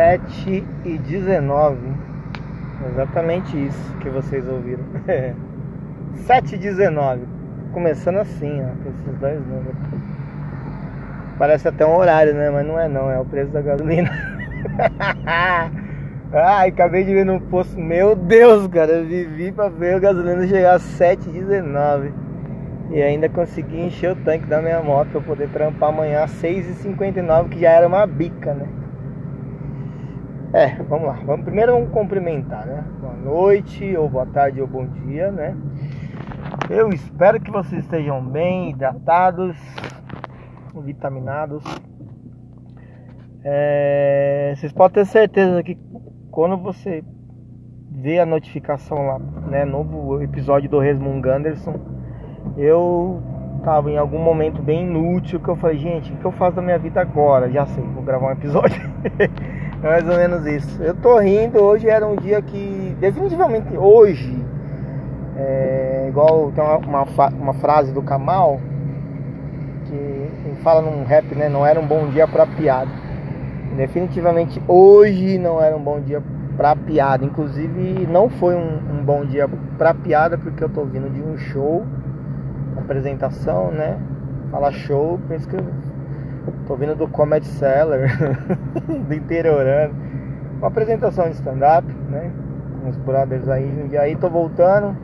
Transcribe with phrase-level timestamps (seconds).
[0.00, 1.76] 7 e 19.
[2.90, 4.82] Exatamente isso que vocês ouviram.
[6.24, 7.20] 7 e 19.
[7.74, 9.76] Começando assim, ó, com esses dois números.
[11.38, 12.48] Parece até um horário, né?
[12.48, 14.10] Mas não é não, é o preço da gasolina.
[16.32, 17.78] Ai, acabei de ver no posto.
[17.78, 22.10] Meu Deus, cara, eu vivi pra ver a gasolina chegar a 7,19.
[22.90, 27.50] E ainda consegui encher o tanque da minha moto pra poder trampar amanhã às 6h59,
[27.50, 28.66] que já era uma bica, né?
[30.52, 31.12] É, vamos lá.
[31.24, 32.84] Vamos, primeiro vamos cumprimentar, né?
[33.00, 35.56] Boa noite, ou boa tarde, ou bom dia, né?
[36.68, 39.56] Eu espero que vocês estejam bem, hidratados,
[40.74, 41.62] vitaminados.
[43.44, 45.78] É, vocês podem ter certeza que
[46.32, 47.04] quando você
[47.88, 51.78] vê a notificação lá, né, novo episódio do Resmung Anderson,
[52.56, 53.22] eu
[53.62, 56.62] tava em algum momento bem inútil que eu falei, gente, o que eu faço da
[56.62, 57.48] minha vida agora?
[57.52, 58.82] Já sei, vou gravar um episódio.
[59.82, 60.82] é mais ou menos isso.
[60.82, 64.44] Eu tô rindo, hoje era um dia que, definitivamente hoje,
[65.36, 68.60] é, igual tem uma, uma, uma frase do Kamal,
[69.86, 72.90] que fala num rap, né, não era um bom dia pra piada.
[73.76, 76.22] Definitivamente hoje não era um bom dia
[76.56, 77.24] pra piada.
[77.24, 81.36] Inclusive não foi um, um bom dia pra piada porque eu tô vindo de um
[81.38, 81.84] show,
[82.76, 83.98] apresentação, né?
[84.50, 85.64] Fala show, penso que eu
[86.66, 88.00] tô vindo do Comedy Cellar,
[89.08, 89.94] do interiorano.
[90.58, 92.30] Uma apresentação de stand-up, né?
[92.82, 93.88] Com os brothers aí.
[93.90, 94.96] E aí tô voltando,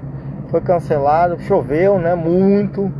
[0.49, 2.15] foi cancelado, choveu, né?
[2.15, 2.93] Muito.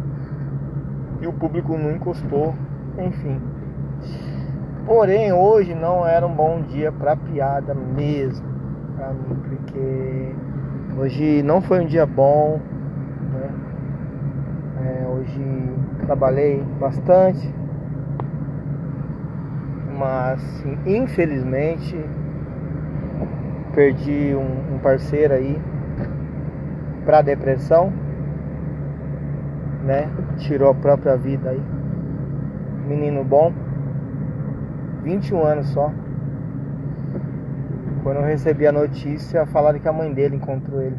[1.21, 2.55] E o público não encostou.
[2.99, 3.41] Enfim.
[4.87, 8.47] Porém, hoje não era um bom dia para piada mesmo,
[8.97, 10.33] para mim, porque
[10.97, 12.61] hoje não foi um dia bom,
[13.33, 13.51] né?
[14.85, 15.43] É, hoje
[16.07, 17.53] trabalhei bastante,
[19.97, 21.99] mas infelizmente
[23.75, 25.61] perdi um, um parceiro aí
[27.05, 27.93] para depressão,
[29.85, 30.11] né?
[30.39, 31.63] Tirou a própria vida aí,
[32.87, 33.53] menino bom
[35.07, 35.93] 21 anos só.
[38.03, 40.97] Quando eu recebi a notícia, falaram que a mãe dele encontrou ele.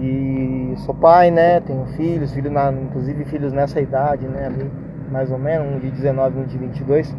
[0.00, 1.60] E sou pai, né?
[1.60, 4.46] Tenho filhos, filhos na, inclusive filhos nessa idade, né?
[4.46, 4.70] Ali,
[5.10, 7.16] mais ou menos, um de 19 um de 22.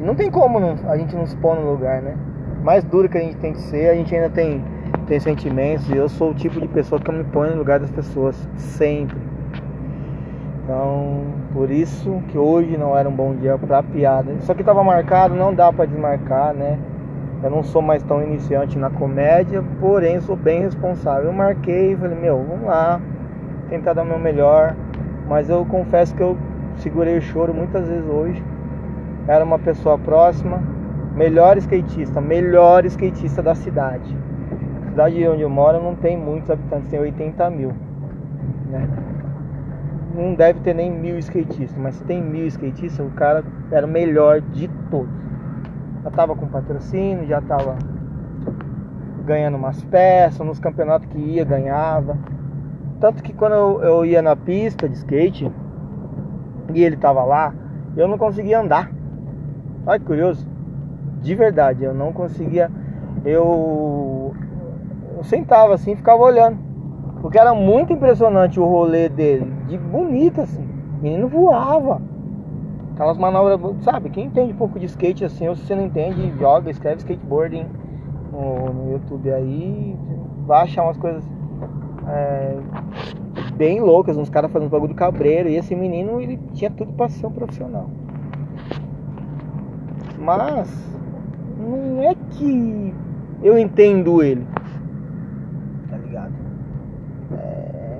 [0.00, 2.14] Não tem como não, a gente não se pôr no lugar, né?
[2.62, 4.62] Mais duro que a gente tem que ser, a gente ainda tem,
[5.06, 5.88] tem sentimentos.
[5.88, 8.36] E eu sou o tipo de pessoa que eu me ponho no lugar das pessoas,
[8.56, 9.16] sempre.
[10.62, 11.22] Então,
[11.52, 14.32] por isso que hoje não era um bom dia para piada.
[14.32, 16.78] Isso aqui estava marcado, não dá para desmarcar, né?
[17.42, 21.26] Eu não sou mais tão iniciante na comédia, porém sou bem responsável.
[21.26, 23.00] Eu marquei e falei, meu, vamos lá,
[23.68, 24.74] tentar dar o meu melhor.
[25.28, 26.36] Mas eu confesso que eu
[26.76, 28.42] segurei o choro muitas vezes hoje.
[29.26, 30.62] Era uma pessoa próxima,
[31.14, 34.16] melhor skatista, melhor skatista da cidade.
[34.86, 37.72] A cidade onde eu moro não tem muitos habitantes, tem 80 mil.
[38.70, 38.88] Né?
[40.16, 43.88] não deve ter nem mil skatistas, mas se tem mil skatistas, o cara era o
[43.88, 45.12] melhor de todos.
[46.02, 47.76] Já tava com patrocínio, já tava
[49.24, 52.16] ganhando umas peças, nos campeonatos que ia, ganhava.
[53.00, 55.50] Tanto que quando eu, eu ia na pista de skate
[56.72, 57.54] e ele tava lá,
[57.96, 58.90] eu não conseguia andar.
[59.86, 60.46] Olha que curioso.
[61.20, 62.70] De verdade, eu não conseguia.
[63.24, 64.34] Eu,
[65.16, 66.58] eu sentava assim e ficava olhando.
[67.20, 70.64] Porque era muito impressionante o rolê dele, de bonito assim.
[70.98, 72.00] O menino voava.
[72.94, 74.10] Aquelas manobras, sabe?
[74.10, 77.66] Quem entende um pouco de skate assim, ou se você não entende, joga, escreve skateboarding
[78.32, 79.96] no, no YouTube aí,
[80.46, 81.22] vai achar umas coisas
[82.08, 82.56] é,
[83.54, 85.48] bem loucas, uns caras fazendo bagulho do cabreiro.
[85.48, 87.88] E esse menino, ele tinha tudo pra ser um profissional.
[90.18, 90.68] Mas,
[91.58, 92.94] não é que
[93.42, 94.46] eu entendo ele.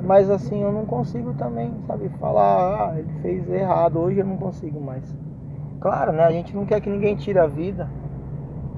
[0.06, 4.36] Mas assim eu não consigo também, sabe, falar, ah, ele fez errado, hoje eu não
[4.36, 5.02] consigo mais.
[5.80, 6.22] Claro, né?
[6.22, 7.88] A gente não quer que ninguém tire a vida,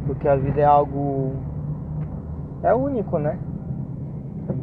[0.06, 1.34] porque a vida é algo
[2.62, 3.38] é único, né?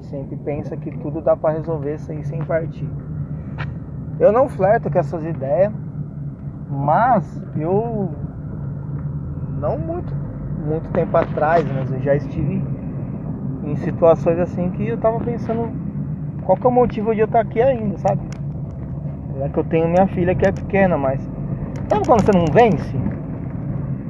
[0.10, 2.90] Sempre pensa que tudo dá para resolver sem, sem partir.
[4.20, 5.74] Eu não flerto com essas ideias,
[6.70, 8.10] mas eu
[9.60, 10.26] não muito
[10.66, 12.62] muito tempo atrás, mas eu já estive
[13.64, 15.72] em situações assim que eu tava pensando
[16.44, 18.22] qual que é o motivo de eu estar aqui ainda, sabe?
[19.42, 21.22] É que eu tenho minha filha que é pequena, mas.
[21.90, 22.96] Sabe quando você não vence?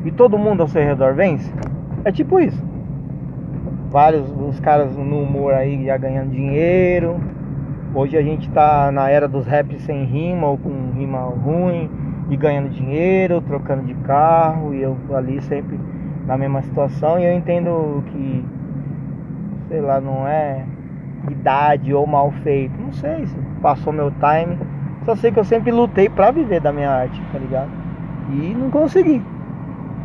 [0.05, 1.51] E todo mundo ao seu redor vence?
[2.03, 2.63] É tipo isso.
[3.95, 7.17] Vários os caras no humor aí já ganhando dinheiro.
[7.93, 11.89] Hoje a gente tá na era dos raps sem rima ou com rima ruim.
[12.29, 15.79] e ganhando dinheiro, trocando de carro, e eu ali sempre
[16.27, 17.17] na mesma situação.
[17.17, 18.45] E eu entendo que,
[19.69, 20.65] sei lá, não é
[21.31, 24.57] idade ou mal feito, não sei se passou meu time.
[25.05, 27.71] Só sei que eu sempre lutei pra viver da minha arte, tá ligado?
[28.29, 29.21] E não consegui.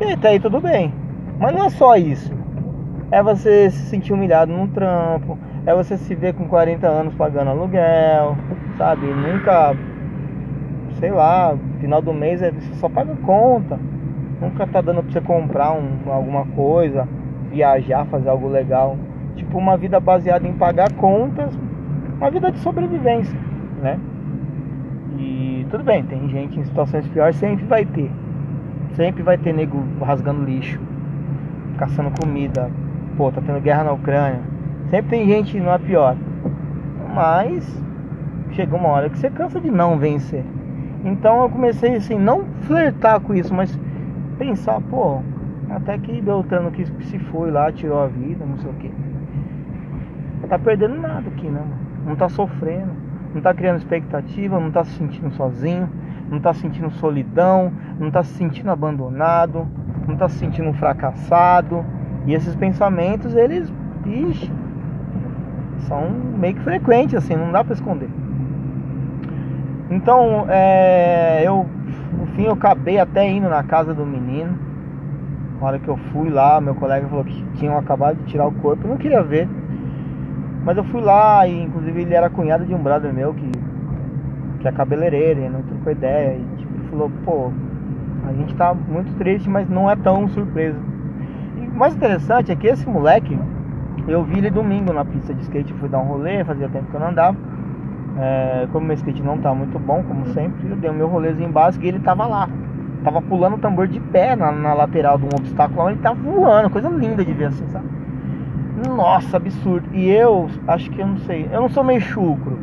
[0.00, 0.94] E até aí tudo bem.
[1.40, 2.39] Mas não é só isso.
[3.10, 5.36] É você se sentir humilhado num trampo.
[5.66, 8.36] É você se ver com 40 anos pagando aluguel.
[8.78, 9.06] Sabe?
[9.06, 9.74] Nunca.
[10.98, 13.78] Sei lá, final do mês é, você só paga conta.
[14.40, 17.06] Nunca tá dando pra você comprar um, alguma coisa,
[17.50, 18.96] viajar, fazer algo legal.
[19.36, 21.58] Tipo uma vida baseada em pagar contas,
[22.16, 23.38] uma vida de sobrevivência,
[23.82, 23.98] né?
[25.18, 28.10] E tudo bem, tem gente em situações piores, sempre vai ter.
[28.94, 30.80] Sempre vai ter nego rasgando lixo,
[31.78, 32.70] caçando comida.
[33.16, 34.40] Pô, tá tendo guerra na Ucrânia.
[34.90, 36.16] Sempre tem gente não é pior.
[37.14, 37.82] Mas
[38.52, 40.44] chega uma hora que você cansa de não vencer.
[41.04, 43.78] Então eu comecei assim, não flertar com isso, mas
[44.38, 45.20] pensar, pô,
[45.70, 48.92] até que Beltrano que se foi lá, tirou a vida, não sei o que.
[50.48, 51.62] Tá perdendo nada aqui, né?
[52.04, 52.90] Não tá sofrendo,
[53.32, 55.88] não tá criando expectativa, não tá se sentindo sozinho,
[56.28, 59.66] não tá sentindo solidão, não tá se sentindo abandonado,
[60.08, 61.84] não tá se sentindo fracassado.
[62.26, 63.72] E esses pensamentos, eles,
[64.06, 64.50] ixi,
[65.88, 68.08] são meio que frequentes, assim, não dá para esconder.
[69.90, 71.66] Então, é, eu,
[72.16, 74.56] no fim, eu acabei até indo na casa do menino.
[75.60, 78.52] Na hora que eu fui lá, meu colega falou que tinham acabado de tirar o
[78.52, 79.48] corpo, eu não queria ver.
[80.64, 83.50] Mas eu fui lá e, inclusive, ele era cunhado de um brother meu que,
[84.60, 86.36] que é cabeleireiro, e não trocou ideia.
[86.36, 87.50] E, tipo, ele falou, pô,
[88.28, 90.89] a gente tá muito triste, mas não é tão surpreso.
[91.66, 93.38] O mais interessante é que esse moleque,
[94.06, 96.94] eu vi ele domingo na pista de skate, fui dar um rolê, fazia tempo que
[96.94, 97.36] eu não andava.
[98.18, 101.50] É, como meu skate não tá muito bom, como sempre, eu dei o meu rolezinho
[101.50, 102.48] básico e ele tava lá.
[103.02, 106.68] Tava pulando o tambor de pé na, na lateral de um obstáculo, ele tava voando,
[106.68, 107.86] coisa linda de ver assim, sabe?
[108.88, 109.88] Nossa, absurdo.
[109.92, 112.58] E eu, acho que eu não sei, eu não sou meio chucro,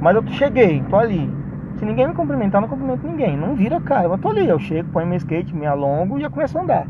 [0.00, 1.30] mas eu cheguei, tô ali.
[1.76, 3.36] Se ninguém me cumprimentar, não cumprimento ninguém.
[3.36, 6.28] Não vira cara, eu tô ali, eu chego, ponho meu skate, me alongo e já
[6.28, 6.86] começo a andar.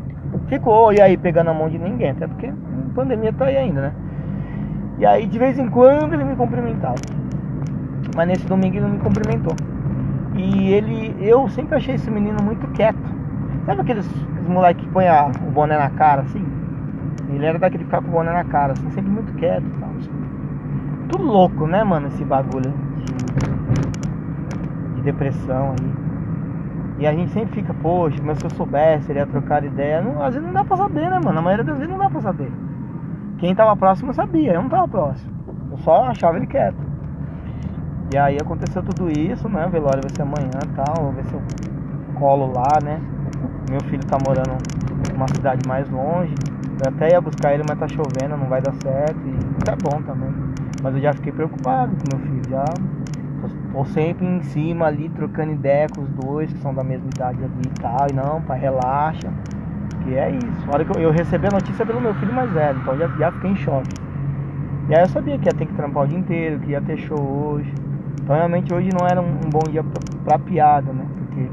[0.48, 2.54] Ficou, e aí, pegando a mão de ninguém, até porque a
[2.94, 3.92] pandemia tá aí ainda, né?
[4.98, 6.96] E aí, de vez em quando, ele me cumprimentava.
[8.16, 9.54] Mas nesse domingo ele não me cumprimentou.
[10.34, 12.98] E ele, eu sempre achei esse menino muito quieto.
[13.66, 16.44] Sabe aqueles, aqueles moleques que põem a, o boné na cara, assim?
[17.28, 19.80] Ele era daquele que ficar com o boné na cara, assim, sempre muito quieto e
[19.80, 19.90] tal.
[21.10, 23.12] Tudo louco, né, mano, esse bagulho de,
[24.96, 25.97] de depressão aí.
[26.98, 30.02] E a gente sempre fica, poxa, mas se eu soubesse, ele ia trocar ideia.
[30.02, 31.32] Não, às vezes não dá pra saber, né, mano?
[31.32, 32.50] Na maioria das vezes não dá pra saber.
[33.38, 35.32] Quem tava próximo sabia, eu não tava próximo.
[35.70, 36.88] Eu só achava ele quieto.
[38.12, 39.66] E aí aconteceu tudo isso, né?
[39.66, 41.42] O velório vai ser amanhã e tal, vou ver se eu
[42.18, 43.00] colo lá, né?
[43.70, 44.56] Meu filho tá morando
[45.12, 46.34] numa cidade mais longe.
[46.84, 49.20] Eu até ia buscar ele, mas tá chovendo, não vai dar certo.
[49.24, 50.32] E tá bom também.
[50.82, 52.42] Mas eu já fiquei preocupado com meu filho.
[52.48, 52.64] Já
[53.78, 57.38] tô sempre em cima ali, trocando ideia com os dois, que são da mesma idade
[57.44, 58.06] ali e tal.
[58.10, 59.32] E não, pai, relaxa.
[60.02, 60.68] Que é isso.
[60.68, 63.06] A hora que eu, eu recebi a notícia pelo meu filho mais velho, então já,
[63.08, 63.94] já fiquei em choque.
[64.88, 66.96] E aí eu sabia que ia ter que trampar o dia inteiro, que ia ter
[66.98, 67.72] show hoje.
[68.20, 71.04] Então realmente hoje não era um, um bom dia pra, pra, piada, né?
[71.18, 71.48] Porque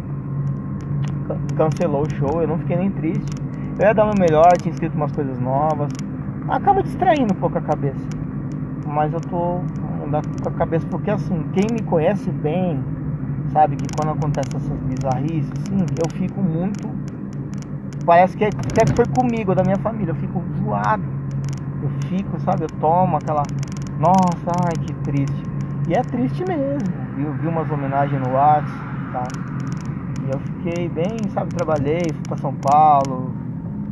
[1.56, 3.36] cancelou o show, eu não fiquei nem triste.
[3.80, 5.90] Eu ia dar meu melhor, tinha escrito umas coisas novas.
[6.48, 8.08] Acaba distraindo um pouco a cabeça.
[8.88, 9.60] Mas eu tô
[10.42, 12.84] com a cabeça porque assim, quem me conhece bem,
[13.52, 16.90] sabe que quando acontece essas bizarrices, assim, eu fico muito.
[18.06, 21.04] Parece que é, até foi comigo, da minha família, eu fico zoado.
[21.82, 23.44] Eu fico, sabe, eu tomo aquela.
[24.00, 25.44] Nossa, ai que triste.
[25.88, 26.88] E é triste mesmo.
[27.18, 28.72] Eu vi umas homenagens no WhatsApp,
[29.12, 29.24] tá?
[30.26, 33.32] E eu fiquei bem, sabe, trabalhei, fui pra São Paulo,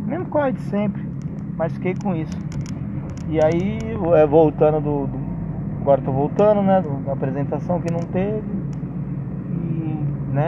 [0.05, 1.07] mesmo corre de sempre,
[1.55, 2.37] mas fiquei com isso.
[3.29, 3.79] E aí,
[4.15, 5.22] é, voltando do, do
[5.83, 8.41] agora tô voltando, né, da apresentação que não teve.
[9.51, 10.47] E, né,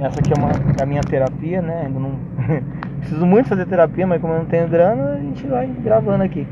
[0.00, 2.12] essa aqui é, uma, é a minha terapia, né, ainda não
[2.98, 6.48] preciso muito fazer terapia, mas como eu não tenho grana, a gente vai gravando aqui.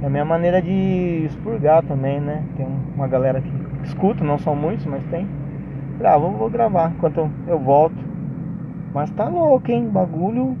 [0.00, 2.44] É a minha maneira de expurgar também, né?
[2.56, 3.50] Tem uma galera que
[3.82, 5.26] escuta, não são muitos, mas tem.
[6.04, 7.96] Ah, vou, gravar enquanto eu volto.
[8.92, 9.88] Mas tá louco, hein?
[9.88, 10.56] Bagulho.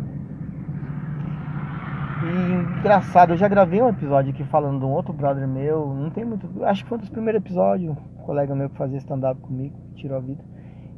[2.26, 5.94] E engraçado, eu já gravei um episódio aqui falando de um outro brother meu.
[5.94, 6.64] Não tem muito.
[6.64, 7.96] Acho que foi um dos primeiros episódios.
[7.96, 10.44] Um colega meu que fazia stand-up comigo, tirou a vida.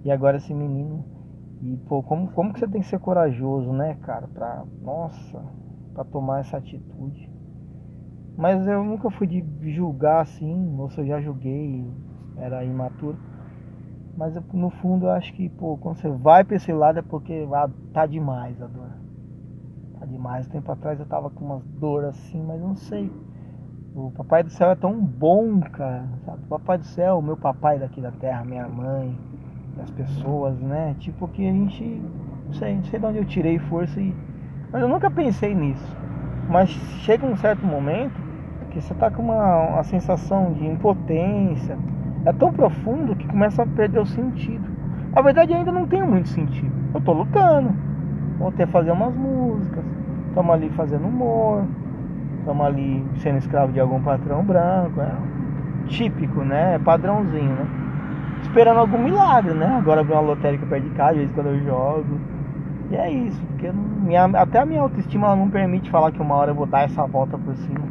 [0.04, 1.04] E agora esse menino.
[1.61, 4.26] E, pô, como, como que você tem que ser corajoso, né, cara?
[4.28, 4.64] Pra.
[4.80, 5.42] Nossa,
[5.92, 7.30] pra tomar essa atitude.
[8.37, 11.85] Mas eu nunca fui de julgar assim, ou se eu já julguei,
[12.37, 13.18] era imaturo.
[14.16, 17.47] Mas no fundo eu acho que, pô, quando você vai pra esse lado é porque
[17.52, 18.88] ah, tá demais a dor.
[20.08, 20.48] Demais.
[20.48, 23.12] Tempo atrás eu tava com umas dores assim, mas não sei.
[23.94, 26.08] O papai do céu é tão bom, cara.
[26.24, 26.42] Sabe?
[26.44, 29.18] O papai do céu, o meu papai daqui da terra, minha mãe,
[29.82, 30.94] as pessoas, né?
[30.98, 31.84] Tipo que a gente.
[32.46, 34.14] Não sei, não sei de onde eu tirei força e.
[34.72, 35.96] Mas eu nunca pensei nisso.
[36.48, 38.20] Mas chega um certo momento
[38.70, 41.76] que você tá com uma, uma sensação de impotência.
[42.24, 44.68] É tão profundo que começa a perder o sentido.
[45.14, 46.72] Na verdade ainda não tem muito sentido.
[46.94, 47.88] Eu tô lutando.
[48.57, 49.85] Ter que fazer umas músicas.
[50.28, 51.64] Estamos ali fazendo humor
[52.49, 55.12] estamos ali sendo escravo de algum patrão branco, é
[55.87, 56.76] típico, né?
[56.76, 57.66] É padrãozinho, né?
[58.40, 59.76] Esperando algum milagre, né?
[59.76, 62.18] Agora vem uma lotérica perto de casa, às vezes quando eu jogo.
[62.90, 66.52] E é isso, porque minha, até a minha autoestima não permite falar que uma hora
[66.52, 67.85] eu vou dar essa volta por cima.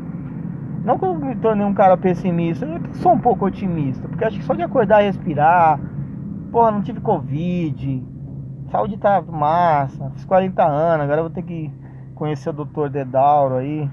[0.84, 4.40] Não que eu me tornei um cara pessimista, eu sou um pouco otimista, porque acho
[4.40, 5.80] que só de acordar e respirar,
[6.52, 8.04] porra, não tive Covid,
[8.70, 11.72] saúde tá massa, fiz 40 anos, agora vou ter que
[12.16, 12.90] conhecer o Dr.
[12.90, 13.90] Dedauro aí,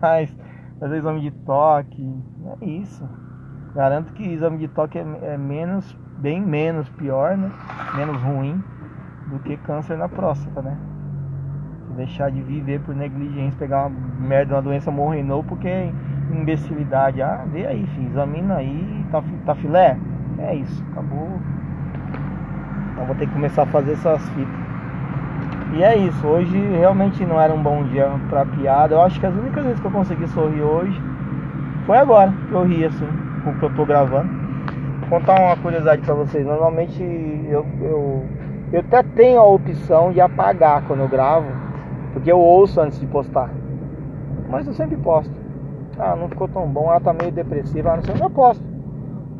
[0.00, 0.34] mais,
[0.78, 2.08] fazer exame de toque.
[2.60, 3.06] É isso.
[3.74, 7.50] Garanto que exame de toque é, é, menos, bem menos pior, né?
[7.96, 8.62] Menos ruim
[9.26, 10.76] do que câncer na próstata, né?
[11.96, 15.92] Deixar de viver por negligência, pegar uma merda, uma doença morrenou porque
[16.32, 17.20] imbecilidade.
[17.20, 19.98] Ah, vê aí, filho, examina aí, tá, tá filé?
[20.38, 21.40] É isso, acabou.
[22.94, 24.64] Então vou ter que começar a fazer essas fitas.
[25.74, 28.94] E é isso, hoje realmente não era um bom dia pra piada.
[28.94, 31.02] Eu acho que as únicas vezes que eu consegui sorrir hoje
[31.84, 33.08] foi agora que eu ri assim,
[33.42, 34.28] com o que eu tô gravando.
[35.00, 36.46] Vou contar uma curiosidade pra vocês.
[36.46, 37.02] Normalmente
[37.48, 38.24] eu, eu,
[38.72, 41.48] eu até tenho a opção de apagar quando eu gravo,
[42.12, 43.50] porque eu ouço antes de postar.
[44.48, 45.34] Mas eu sempre posto.
[45.98, 48.64] Ah, não ficou tão bom, ela tá meio depressiva, ah, não sei, eu posto.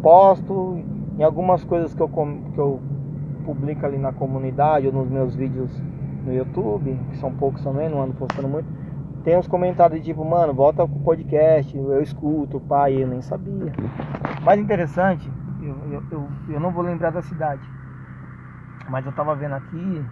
[0.02, 0.80] Posto
[1.16, 2.80] em algumas coisas que eu, que eu
[3.44, 5.70] publico ali na comunidade ou nos meus vídeos
[6.24, 8.68] no YouTube, que são poucos também, não ando postando muito,
[9.22, 13.72] tem uns comentários de tipo, mano, volta pro podcast, eu escuto, pai, eu nem sabia.
[14.42, 15.30] Mais interessante,
[15.62, 17.62] eu, eu, eu, eu não vou lembrar da cidade,
[18.88, 20.04] mas eu tava vendo aqui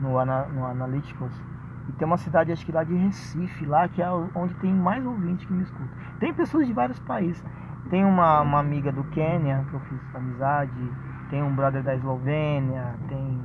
[0.00, 0.10] no,
[0.52, 1.42] no Analytics
[1.88, 5.04] e tem uma cidade, acho que lá de Recife, lá que é onde tem mais
[5.04, 5.88] ouvintes que me escutam.
[6.18, 7.42] Tem pessoas de vários países.
[7.88, 10.92] Tem uma, uma amiga do Quênia que eu fiz amizade,
[11.30, 13.40] tem um brother da Eslovênia, tem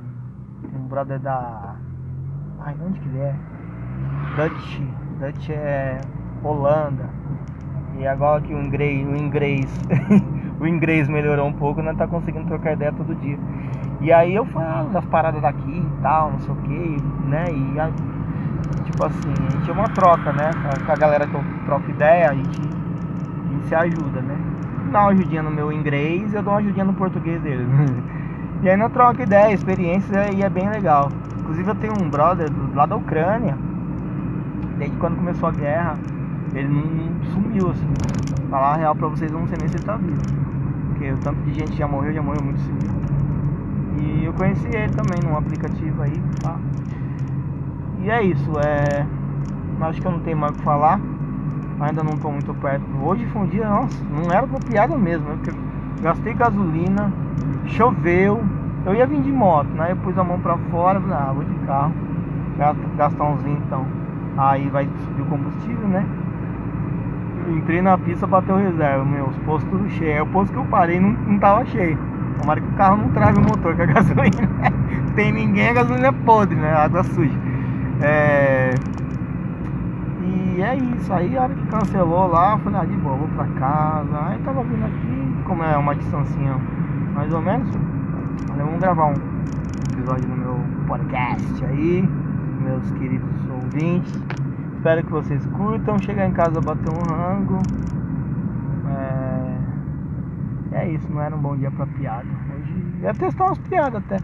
[0.74, 1.76] um brother da.
[2.60, 3.34] Ai, onde que ele é?
[4.36, 4.80] Dutch.
[5.18, 6.00] Dutch é
[6.42, 7.08] Holanda.
[7.98, 9.80] E agora que o inglês, o inglês,
[10.60, 13.38] o inglês melhorou um pouco, não tá conseguindo trocar ideia todo dia.
[14.00, 16.96] E aí eu falo das paradas daqui e tal, não sei o que,
[17.28, 17.44] né?
[17.50, 17.90] E a,
[18.84, 20.50] tipo assim, a gente é uma troca, né?
[20.86, 24.51] Com a galera que eu troco ideia, a gente, a gente se ajuda, né?
[24.92, 27.66] Dá uma ajudinha no meu inglês eu dou uma ajudinha no português deles.
[28.62, 31.08] E aí não troca ideia, experiência e é bem legal.
[31.40, 33.58] Inclusive eu tenho um brother lá da Ucrânia,
[34.78, 35.98] desde quando começou a guerra,
[36.54, 37.92] ele não sumiu assim.
[38.48, 40.20] Falar a real pra vocês, eu não sei nem se ele tá vivo.
[40.90, 42.94] Porque o tanto de gente já morreu, já morreu muito cedo.
[44.00, 46.56] E eu conheci ele também num aplicativo aí, tá?
[48.00, 49.04] E é isso, é.
[49.80, 51.00] Acho que eu não tenho mais o que falar.
[51.80, 52.84] Ainda não tô muito perto.
[53.02, 55.36] Hoje foi um dia, nossa, não era pra piada mesmo, né?
[55.42, 55.58] Porque
[56.00, 57.12] gastei gasolina,
[57.66, 58.42] choveu,
[58.84, 59.92] eu ia vir de moto, né?
[59.92, 61.92] Eu pus a mão pra fora, falei, ah, vou de carro,
[62.96, 63.86] gastar então.
[64.36, 66.06] Aí vai subir o combustível, né?
[67.48, 70.14] Entrei na pista, bateu reserva, meu, os postos tudo cheio.
[70.14, 71.98] Aí o posto que eu parei não, não tava cheio.
[72.40, 74.48] Tomara que o carro não trave o motor, que a gasolina
[75.14, 76.72] tem ninguém, a gasolina é podre, né?
[76.72, 77.38] Água suja.
[78.00, 78.51] É...
[80.72, 83.46] É isso, aí a hora que cancelou lá, eu falei, ah, de boa, vou pra
[83.60, 84.26] casa.
[84.28, 86.54] Aí tava vindo aqui, como é uma distancinha
[87.12, 87.68] mais ou menos.
[88.50, 89.14] Olha, vamos gravar um
[89.92, 92.08] episódio no meu podcast aí,
[92.62, 94.14] meus queridos ouvintes.
[94.76, 95.98] Espero que vocês curtam.
[95.98, 97.58] Chegar em casa bater um rango.
[100.72, 102.26] É, é isso, não era um bom dia pra piada.
[102.56, 104.16] Hoje ia testar umas piadas até.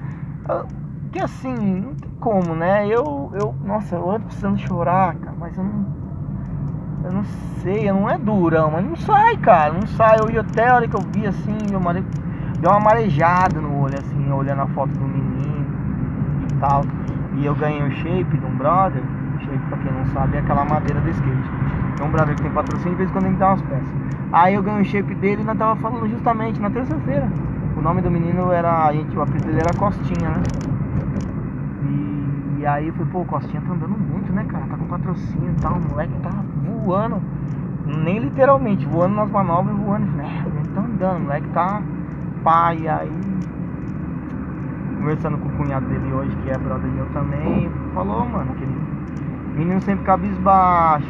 [1.13, 2.87] Que assim, não tem como, né?
[2.87, 5.98] Eu, eu, nossa, eu ando precisando chorar, cara, mas eu não.
[7.09, 7.25] Eu não
[7.63, 10.19] sei, não é durão, mas não sai, cara, não sai.
[10.21, 12.07] Eu ia até a hora que eu vi assim, meu marido
[12.61, 15.67] deu uma marejada no olho, assim, olhando a foto do menino
[16.51, 16.85] e tal.
[17.39, 19.03] E eu ganhei o shape de um brother.
[19.41, 21.51] Shape, pra quem não sabe, é aquela madeira do skate.
[21.99, 23.89] É um brother que tem patrocínio, de vez em quando ele me dá umas peças.
[24.31, 27.27] Aí eu ganhei o shape dele e nós tava falando justamente na terça-feira.
[27.75, 28.85] O nome do menino era.
[28.85, 30.43] A gente, o apelido dele era Costinha, né?
[31.85, 34.65] E, e aí eu falei, pô, Costinha tá andando muito, né, cara?
[34.67, 36.31] Tá com patrocínio e tal, o moleque tá
[36.85, 37.23] voando.
[37.87, 40.07] Nem literalmente, voando nas manobras, voando.
[40.13, 40.45] Né?
[40.47, 41.83] Ele tá andando, o moleque tá
[42.43, 43.39] pai, aí
[44.99, 48.67] conversando com o cunhado dele hoje, que é brother meu também, falou, mano, que
[49.57, 51.09] menino sempre cabisbaixo,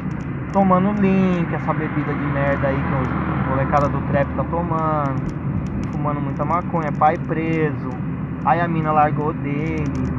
[0.52, 5.22] tomando link, essa bebida de merda aí que o molecada do trap tá tomando,
[5.90, 7.90] fumando muita maconha, pai preso,
[8.44, 10.18] aí a mina largou dele.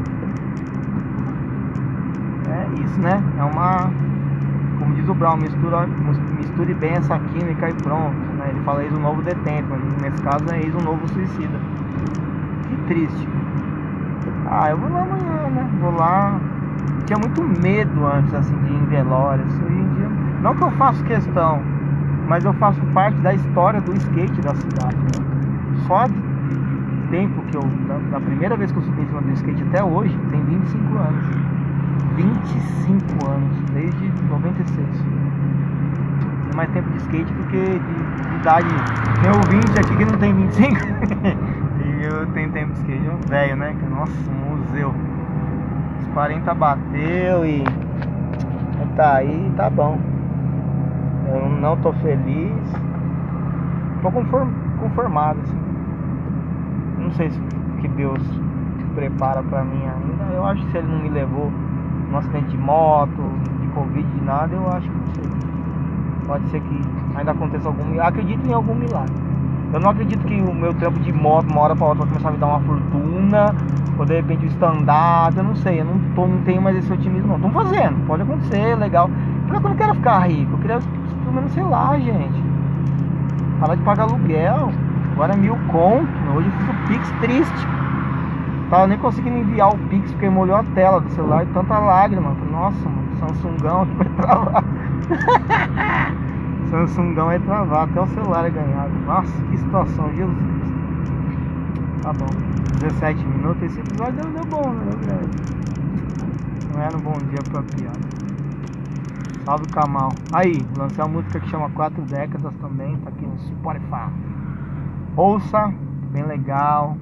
[2.49, 3.21] É isso, né?
[3.37, 3.91] É uma.
[4.79, 5.87] Como diz o Brown, mistura,
[6.37, 8.15] misture bem essa química e pronto.
[8.37, 8.49] Né?
[8.49, 11.59] Ele fala ex um novo detento, mas nesse caso é ex um novo suicida.
[12.67, 13.27] Que triste.
[14.47, 15.69] Ah, eu vou lá amanhã, né?
[15.79, 16.39] Vou lá.
[17.05, 19.51] Tinha muito medo antes, assim, de ir em velórios.
[19.61, 20.09] Hoje em dia,
[20.41, 21.61] não que eu faço questão,
[22.27, 24.95] mas eu faço parte da história do skate da cidade.
[24.95, 25.79] Né?
[25.87, 26.29] Só de
[27.09, 27.63] tempo que eu.
[27.87, 30.97] Da, da, primeira vez que eu subi em cima do skate até hoje, tem 25
[30.97, 31.25] anos.
[32.15, 34.87] 25 anos, desde 96.
[36.45, 38.67] Tem mais tempo de skate do que de, de idade.
[39.21, 40.75] Tem ouvinte aqui que não tem 25.
[41.85, 43.75] e eu tenho tempo de skate, um velho, né?
[43.89, 44.93] Nossa, um museu.
[46.01, 47.63] Os 40 bateu e.
[48.95, 49.97] Tá aí, tá bom.
[51.27, 52.73] Eu não tô feliz.
[54.01, 55.57] Tô conform, conformado, assim.
[56.97, 57.39] Não sei se
[57.79, 58.19] que Deus
[58.95, 60.33] prepara pra mim ainda.
[60.33, 61.51] Eu acho que se ele não me levou
[62.09, 63.21] num acidente de moto,
[63.61, 65.23] de Covid, de nada, eu acho que não sei.
[66.25, 66.81] Pode ser que
[67.15, 68.21] ainda aconteça algum milagre.
[68.21, 69.13] Acredito em algum milagre.
[69.71, 72.29] Eu não acredito que o meu trampo de moto, uma hora pra outra, vai começar
[72.29, 73.55] a me dar uma fortuna,
[73.97, 76.91] ou de repente o stand-up, eu não sei, eu não, tô, não tenho mais esse
[76.91, 77.51] otimismo não.
[77.51, 79.09] Fazendo, pode acontecer, legal.
[79.47, 82.43] Mas eu não quero ficar rico, eu queria pelo menos, sei lá, gente.
[83.59, 84.71] Parar de pagar aluguel.
[85.13, 86.07] Agora é mil conto.
[86.33, 87.67] Hoje eu fiz o Pix triste.
[88.69, 92.35] Tava nem conseguindo enviar o Pix porque molhou a tela do celular e tanta lágrima.
[92.51, 94.63] Nossa, mano, Samsungão aqui vai travar.
[96.69, 98.93] Samsungão vai travar, até o celular é ganhado.
[99.07, 100.79] Nossa, que situação, Jesus Cristo.
[102.03, 102.27] Tá bom.
[102.79, 104.85] 17 minutos, esse episódio deu, deu bom, né?
[106.73, 107.99] Não era um bom dia pra piada.
[109.43, 110.09] Salve Kamal.
[110.31, 114.09] Aí, lancei uma música que chama Quatro Décadas também, tá aqui no Spotify.
[115.17, 115.73] Ouça,
[116.11, 116.95] bem legal.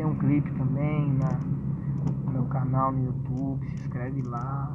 [0.00, 1.28] Tem um clipe também na,
[2.24, 4.74] no meu canal no YouTube, se inscreve lá.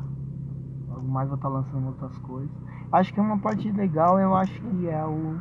[0.87, 2.51] Logo mais vou estar tá lançando outras coisas.
[2.91, 5.35] Acho que é uma parte legal, eu acho que é o.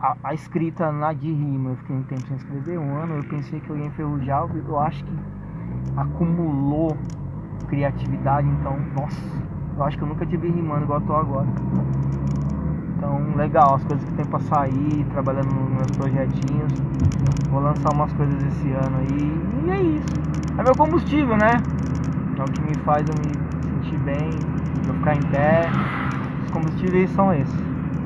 [0.00, 1.70] A, a escrita na de rima.
[1.70, 4.80] Eu fiquei um tempo sem escrever, um ano, eu pensei que eu ia enferrujar, eu
[4.80, 5.16] acho que
[5.96, 6.96] acumulou
[7.68, 9.22] criatividade, então, nossa,
[9.76, 11.46] eu acho que eu nunca tive rimando igual eu tô agora.
[13.02, 16.72] Então, legal, as coisas que tem pra sair, trabalhando nos meus projetinhos.
[17.50, 19.66] Vou lançar umas coisas esse ano aí.
[19.66, 20.06] E é isso.
[20.56, 21.50] É meu combustível, né?
[22.38, 23.34] É o que me faz eu me
[23.82, 24.30] sentir bem,
[24.86, 25.68] eu ficar em pé.
[26.44, 27.52] Os combustíveis são esses.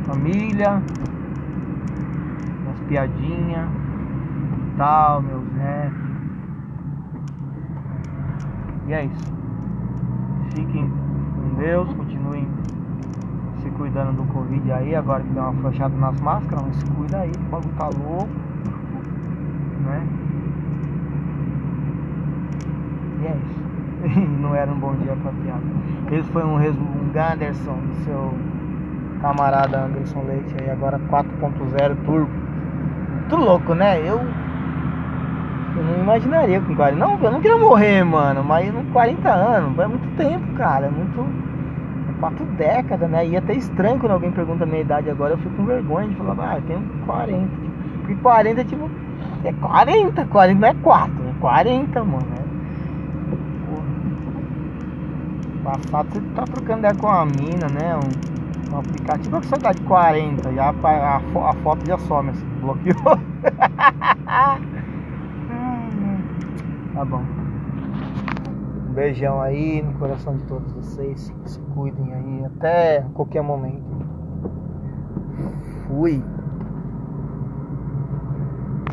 [0.06, 0.82] Família,
[2.62, 3.68] minhas piadinhas,
[4.78, 5.92] tal, meus rap.
[8.86, 9.34] E é isso.
[10.54, 12.48] Fiquem com Deus, continuem
[13.66, 17.18] se cuidando do Covid aí, agora que deu uma fechada nas máscaras, mas se cuida
[17.18, 18.28] aí, o bagulho tá louco,
[19.84, 20.06] né?
[23.20, 24.20] E é isso.
[24.40, 25.62] Não era um bom dia pra piada.
[26.12, 28.34] Esse foi um resumo, um Ganderson do seu
[29.20, 32.30] camarada Anderson Leite aí, agora 4.0 turbo.
[33.10, 34.00] Muito louco, né?
[34.00, 34.20] Eu
[35.76, 36.98] eu não imaginaria com 40.
[36.98, 38.42] Não, eu não queria morrer, mano.
[38.42, 40.86] Mas com 40 anos, é muito tempo, cara.
[40.86, 41.45] É muito.
[42.20, 43.26] Quatro décadas, né?
[43.26, 45.34] E é até estranho quando alguém pergunta a minha idade agora.
[45.34, 47.48] Eu fico com vergonha de falar, ah, eu tenho 40.
[48.00, 48.90] Porque 40 é tipo.
[49.44, 52.26] É 40, 40 não é 4, é 40, mano.
[52.40, 52.46] É...
[55.62, 57.96] Passado você tá trocando ideia com a mina, né?
[57.96, 61.16] Um, um aplicativo que você dá de 40, já a, a,
[61.50, 63.18] a foto já some, assim, bloqueou.
[66.96, 67.45] Tá bom.
[68.96, 71.30] Beijão aí no coração de todos vocês.
[71.44, 73.84] Se cuidem aí até qualquer momento.
[75.86, 76.24] Fui.